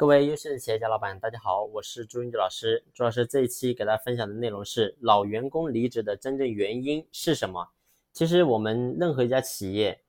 [0.00, 2.82] 各位优秀的企业家老板，大家好，我是朱云杰老师。
[2.94, 7.68] 朱老师这一期给大家分享的内容是老员工离职的真正原因是什么？
[8.14, 10.00] 其实我们任何一家企业，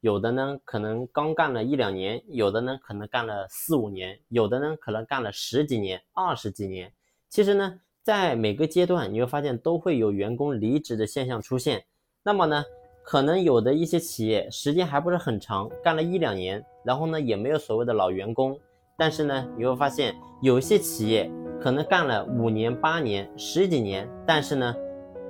[0.00, 6.92] 有的呢可能刚干了一两年，有的呢可能干了四五年，有的呢可能干了十几年、二十几年。
[7.30, 11.82] 其实呢，在每个阶段你会发现都会有员工离职的现象出现。
[12.22, 12.62] 那么呢，
[13.02, 18.60] 可能有的一些企业时间还不是很长，干了一两年，然后呢也没有所谓的老员工。
[19.00, 21.30] 但是呢，你会发现有一些企业
[21.60, 24.74] 可能干了五年、八年、十几年，但是呢，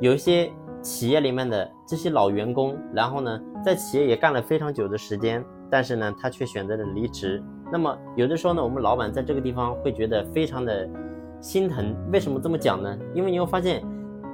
[0.01, 0.51] 有一些
[0.81, 7.45] 企业里面的这些老员工，然后呢，在企业也干了非常久的时间，但是呢，他却选择了离职。
[7.71, 10.89] 那么有的时候呢，我们老板在这个地方会觉得非常的
[11.43, 11.95] 心疼。
[12.11, 12.98] 为什么这么讲呢？
[13.15, 13.85] 因为你会发现，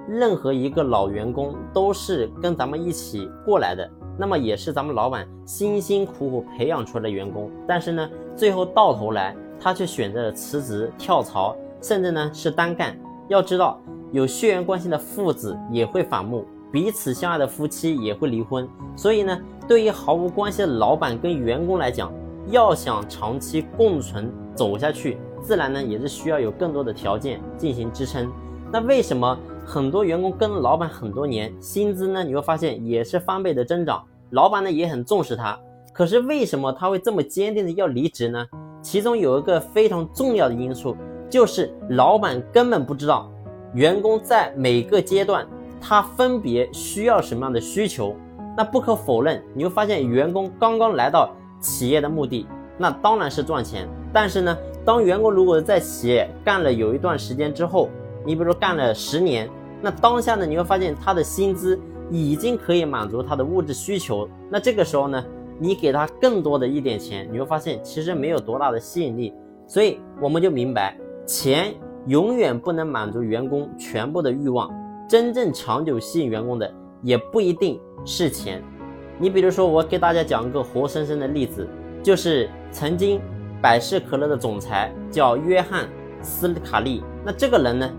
[0.09, 3.91] 任何一个老员工都是跟咱们一起过来的。
[4.17, 12.97] 那么也是咱们老板辛辛苦苦培养出来的员工，但是呢，最后到头来他却选择了辞职跳槽，甚至呢是单干。
[13.29, 13.81] 要知道，
[14.13, 18.69] 有血缘关系的父子也会反目，彼此相爱的夫妻也会离婚。
[18.95, 22.13] 所以呢，对于毫无关系的老板跟员工来讲，
[22.49, 28.31] 要想长期共存走下去，自然呢也是需要有更多的条件进行支撑。
[28.71, 29.39] 那为什么？
[29.65, 35.59] 很多员工跟了老板很多年，薪资呢你会发现也是翻倍的增长，老板呢也很重视他。
[35.93, 38.47] 可是为什么他会这么坚定的要离职呢？
[38.83, 40.97] 其中有一个非常重要的因素，
[41.31, 43.33] 就是老板根本不知道
[43.73, 45.47] 员工在每个阶段
[45.81, 48.15] 他分别需要什么样的需求。
[48.57, 53.89] 那不可否认，你会发现员工刚刚来到企业的目的，那当然是赚钱。
[54.13, 57.89] 但是呢，当员工如果在企业干了有一段时间之后，
[58.25, 59.49] 你比如说干了十年，
[59.83, 61.79] 那当下呢，你会发现他的薪资
[62.11, 64.29] 已经可以满足他的物质需求。
[64.51, 65.25] 那这个时候呢，
[65.59, 69.35] 你给他更多的一点钱，你会发现其实没有多大的吸引力。
[69.67, 71.75] 所以我们就明白，钱
[72.07, 74.71] 永远不能满足员工全部的欲望。
[75.09, 78.63] 真正长久吸引员工的，也不一定是钱。
[79.19, 81.69] 你比如说，我给大家讲一个活生生的例子，
[82.03, 83.21] 就是曾经
[83.63, 85.89] 百事可乐的总裁叫约翰
[86.21, 87.03] 斯卡利。
[87.25, 87.91] 那这个人呢？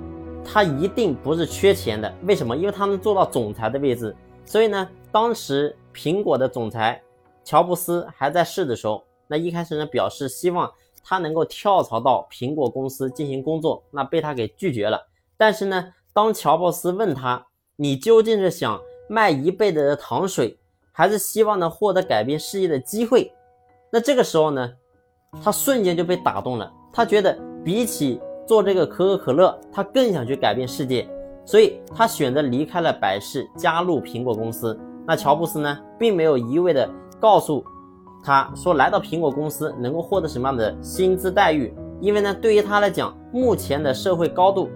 [0.46, 2.56] 他一定不是缺钱的，为什么？
[2.56, 4.16] 因为他能做到总裁的位置。
[4.46, 7.02] 所以呢，当时苹果的总裁
[7.44, 10.72] 乔布斯还在世的时候，那一开始呢表示希望
[11.04, 15.08] 他能够跳槽到苹果公司进行工作，那被他给拒绝了。
[15.36, 18.80] 但是呢，当乔布斯问他，你究竟是想
[19.10, 20.58] 卖一辈子的糖水，
[20.92, 23.34] 还是希望呢获得改变世界的机会？
[23.92, 24.74] 那这个时候呢，
[25.44, 26.72] 他瞬间就被打动了。
[26.94, 31.08] 他觉得比起做这个可口可乐，他更想去改变世界，
[31.46, 34.80] 所以他选择离开了百事，加入苹果公司。
[35.08, 36.90] 那乔布斯呢，并没有一味的
[37.20, 37.64] 告诉
[38.24, 44.70] 他说来到苹果公司能够获得什么样的薪资待遇，因为呢，对于他来讲，目前的社会高度，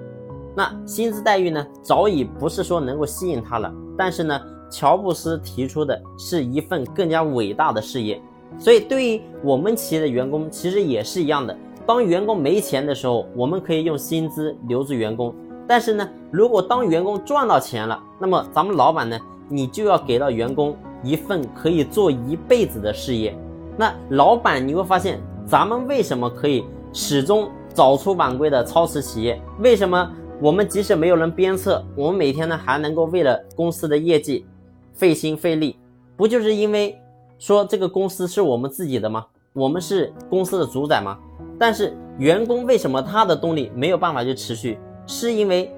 [0.55, 3.73] 那薪资待遇呢，早已不是说能够吸引他了。
[3.97, 4.39] 但是呢，
[4.71, 8.21] 乔布斯提出的是一份更加伟大的事业，
[8.57, 11.57] 所以对于我们企业的员工，其实也是一样的。
[11.89, 15.33] 当员工没钱的时候，我们可以用薪资留住员工。
[15.67, 23.35] 但是呢，如果当员工赚到钱了，那么咱们老板呢，你就要给到员工一份可以做一辈子的事业。
[23.75, 26.63] 那老板你会发现，咱们为什么可以
[26.93, 29.41] 始终早出晚归的操持企业？
[29.57, 34.45] 为什么我们即使没有人鞭策，我们每天呢还能够为了公司的业绩
[34.93, 35.75] 费心费力？
[36.15, 36.95] 不就是因为
[37.39, 39.25] 说这个公司是我们自己的吗？
[39.53, 41.17] 我们是公司的主宰吗？
[41.59, 44.79] 但是员工为什么他的动力没有办法去持续？
[45.05, 45.71] 是因为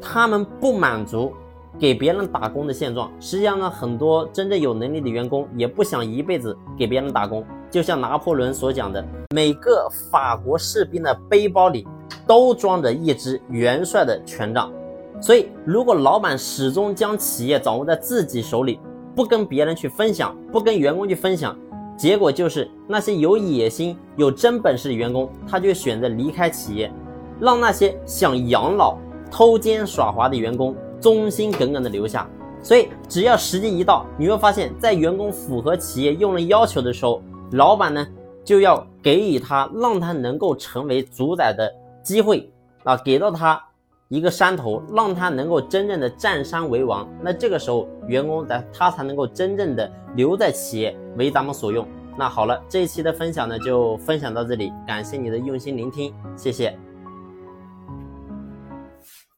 [0.00, 1.32] 他们不满足
[1.78, 3.10] 给别人打工的现状。
[3.20, 7.44] 实际上呢，很多真正有能力的员工也不想一辈子给别人打工。
[7.70, 9.04] 就像拿破仑所讲的，
[9.34, 11.86] 每个法国士兵的背包里
[12.26, 14.72] 都装着一支元帅的权杖。
[15.20, 18.78] 所以，如果老板始终将企业掌握在自己手里，
[19.14, 21.56] 不跟别人去分享，不跟员工去分享。
[21.96, 26.92] 结果就是那些有野心、有真本事的员工，他就选择离开企业，
[27.40, 28.98] 让那些想养老、
[29.30, 32.28] 偷奸耍滑的员工忠心耿耿的留下。
[32.62, 37.22] 所以，只要时机一到，你会发现在员工符合企业用人要求的时候，
[37.52, 38.06] 老板呢
[38.44, 41.72] 就要给予他，让他能够成为主宰的
[42.02, 42.50] 机会
[42.84, 43.62] 啊，给到他
[44.08, 47.08] 一个山头，让他能够真正的占山为王。
[47.20, 50.96] 那这个时候，员工的他才能够真正的留在企业。
[51.16, 51.86] 为咱们所用。
[52.16, 56.78] 那好了，这一期的分享呢，就分享到这里，感谢你的用心聆听，谢谢。